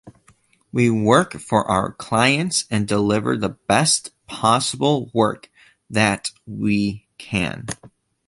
We 0.71 0.89
work 0.89 1.33
for 1.39 1.63
our 1.69 1.91
clients 1.93 2.65
and 2.71 2.87
deliver 2.87 3.37
the 3.37 3.49
best 3.49 4.09
possible 4.25 5.11
work 5.13 5.51
that 5.91 6.31
we 6.47 7.07
can. 7.19 7.67